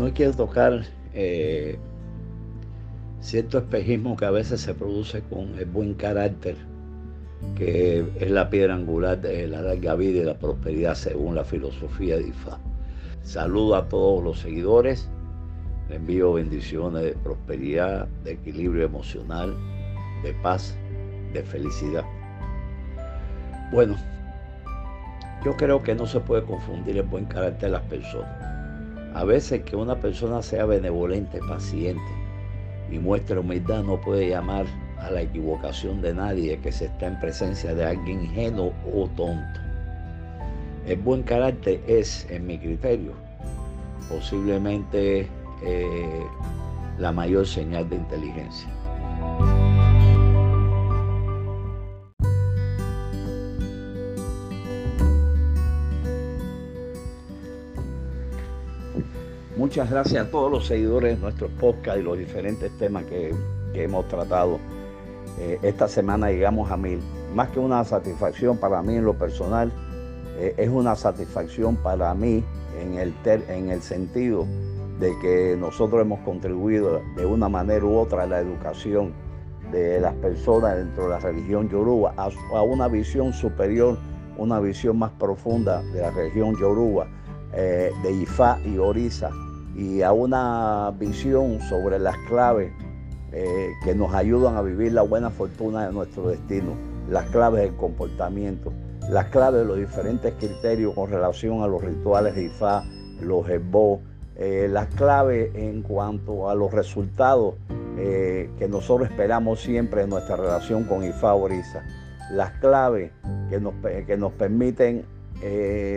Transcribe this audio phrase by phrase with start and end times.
[0.00, 1.78] Hoy quiero tocar eh,
[3.20, 6.56] cierto espejismo que a veces se produce con el buen carácter,
[7.54, 12.16] que es la piedra angular de la larga vida y la prosperidad según la filosofía
[12.16, 12.58] de IFA.
[13.22, 15.08] Saludo a todos los seguidores,
[15.88, 19.54] les envío bendiciones de prosperidad, de equilibrio emocional,
[20.24, 20.76] de paz,
[21.32, 22.04] de felicidad.
[23.70, 23.96] Bueno,
[25.44, 28.53] yo creo que no se puede confundir el buen carácter de las personas.
[29.14, 32.02] A veces que una persona sea benevolente, paciente,
[32.90, 34.66] y muestra humildad no puede llamar
[34.98, 39.60] a la equivocación de nadie que se está en presencia de alguien ingenuo o tonto.
[40.86, 43.12] El buen carácter es, en mi criterio,
[44.08, 45.28] posiblemente
[45.64, 46.26] eh,
[46.98, 48.68] la mayor señal de inteligencia.
[59.64, 63.34] Muchas gracias a todos los seguidores de nuestro podcast y los diferentes temas que,
[63.72, 64.58] hemos tratado.
[65.38, 67.00] Eh, esta semana llegamos a mil.
[67.34, 69.72] Más que una satisfacción para mí en lo personal,
[70.36, 72.44] eh, es una satisfacción para mí
[72.78, 74.44] en el, en el sentido
[75.00, 79.14] de que nosotros hemos contribuido de una manera u otra a la educación
[79.72, 83.96] de las personas dentro de la religión yoruba, a, a una visión superior,
[84.36, 87.06] una visión más profunda de la religión yoruba
[87.54, 89.30] eh, de Ifá y Orisa
[89.74, 92.72] y a una visión sobre las claves
[93.32, 96.74] eh, que nos ayudan a vivir la buena fortuna de nuestro destino,
[97.08, 98.72] las claves del comportamiento,
[99.10, 102.84] las claves de los diferentes criterios con relación a los rituales de Ifá,
[103.20, 104.00] los Ebó,
[104.36, 107.54] eh, las claves en cuanto a los resultados
[107.96, 111.84] que nosotros esperamos siempre en nuestra relación con Ifá Orisa,
[112.32, 113.12] las claves
[113.48, 113.72] que nos,
[114.04, 115.04] que nos permiten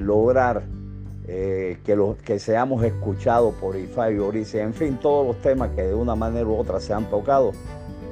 [0.00, 0.64] lograr
[1.26, 5.82] eh, que, que seamos escuchados por IFA y Orice, en fin, todos los temas que
[5.82, 7.52] de una manera u otra se han tocado.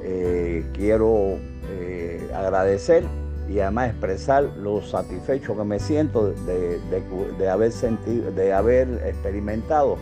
[0.03, 1.37] Eh, quiero
[1.69, 3.03] eh, agradecer
[3.47, 9.97] y además expresar lo satisfecho que me siento de, haber sentido, de haber experimentado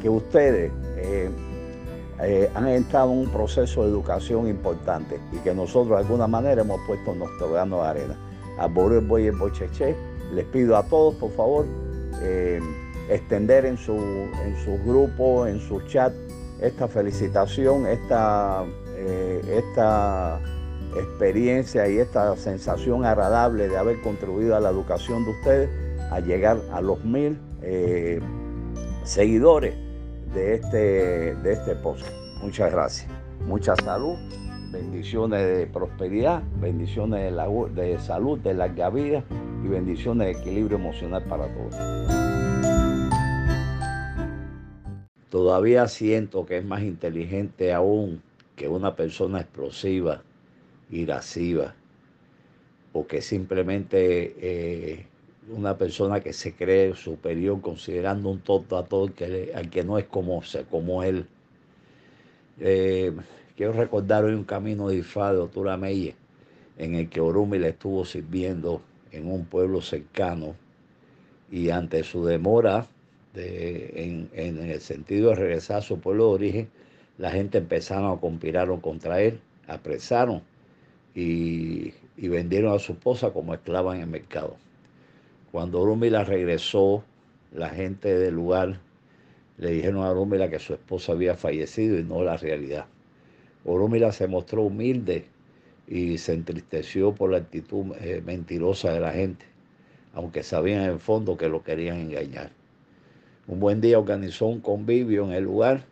[0.00, 0.72] que ustedes
[2.54, 6.80] han estado en un proceso de educación importante y que nosotros de alguna manera hemos
[6.86, 8.16] puesto nuestro grano de arena.
[8.58, 9.94] A Boris Boy Bocheche,
[10.32, 11.66] les pido a todos, por favor,
[12.22, 12.60] eh,
[13.08, 16.12] extender en su, en grupo, en su chat,
[16.60, 18.64] esta felicitación, esta,
[18.96, 20.40] eh, esta
[20.96, 25.70] experiencia y esta sensación agradable de haber contribuido a la educación de ustedes
[26.10, 28.20] a llegar a los mil eh,
[29.04, 29.74] seguidores
[30.34, 32.06] de este, de este post.
[32.42, 33.10] Muchas gracias.
[33.46, 34.16] Mucha salud,
[34.72, 39.22] bendiciones de prosperidad, bendiciones de, de salud, de larga vida
[39.66, 41.74] y bendiciones de equilibrio emocional para todos.
[45.28, 48.22] Todavía siento que es más inteligente aún
[48.54, 50.22] que una persona explosiva,
[50.90, 51.74] irasciva,
[52.92, 55.06] o que simplemente eh,
[55.50, 59.98] una persona que se cree superior considerando un tonto a todo que, al que no
[59.98, 61.26] es como, como él.
[62.60, 63.12] Eh,
[63.56, 66.14] quiero recordar hoy un camino de Ifá de Otura Meye,
[66.78, 68.80] en el que Orumi le estuvo sirviendo
[69.16, 70.54] en un pueblo cercano
[71.50, 72.86] y ante su demora
[73.34, 76.68] en, el sentido de regresar a su pueblo de origen,
[77.18, 80.42] la gente empezaron a conspirar contra él, apresaron
[81.14, 84.56] y, vendieron a su esposa como esclava en el mercado.
[85.52, 87.04] Cuando Orúmila regresó,
[87.52, 88.80] la gente del lugar
[89.58, 92.86] le dijeron a Orúmila que su esposa había fallecido y no la realidad.
[93.64, 95.26] Orúmila se mostró humilde
[95.88, 99.44] y se entristeció por la actitud eh, mentirosa de la gente,
[100.14, 102.50] aunque sabían en el fondo que lo querían engañar.
[103.46, 105.84] Un buen día organizó un convivio en el lugar,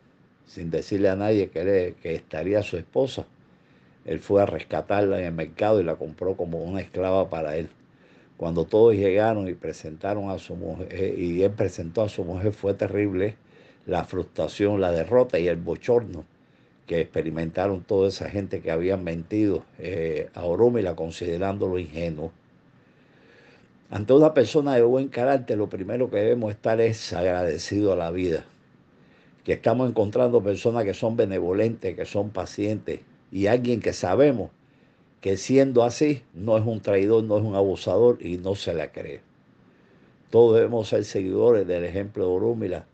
[0.46, 3.26] sin decirle a nadie que, que estaría su esposa.
[4.04, 7.68] Él fue a rescatarla en el mercado y la compró como una esclava para él.
[8.36, 12.52] Cuando todos llegaron y presentaron a su mujer, eh, y él presentó a su mujer,
[12.52, 13.36] fue terrible
[13.86, 16.24] la frustración, la derrota y el bochorno
[16.86, 22.32] que experimentaron toda esa gente que habían mentido eh, a Orúmila considerándolo ingenuo.
[23.90, 28.10] Ante una persona de buen carácter, lo primero que debemos estar es agradecido a la
[28.10, 28.44] vida.
[29.44, 34.50] Que estamos encontrando personas que son benevolentes, que son pacientes y alguien que sabemos
[35.20, 38.92] que siendo así no es un traidor, no es un abusador y no se la
[38.92, 39.20] cree.
[40.30, 42.86] Todos debemos ser seguidores del ejemplo de Orúmila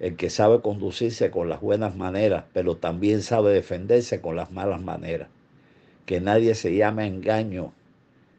[0.00, 4.80] el que sabe conducirse con las buenas maneras, pero también sabe defenderse con las malas
[4.80, 5.28] maneras.
[6.06, 7.72] Que nadie se llame engaño.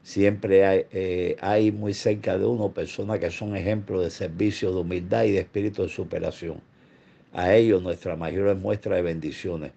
[0.03, 5.25] Siempre hay, eh, muy cerca de uno personas que son ejemplos de servicio, de humildad
[5.25, 6.61] y de espíritu de superación.
[7.33, 9.71] a ellos nuestra mayor muestra de bendiciones.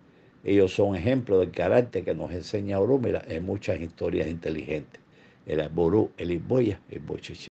[0.44, 5.00] Ellos son ejemplos del carácter que nos enseña Orúmila en muchas historias inteligentes.
[5.46, 7.48] El Alború, el Iboya, el Bochichi.